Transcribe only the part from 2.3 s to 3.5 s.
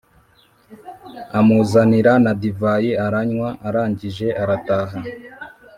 divayi aranywa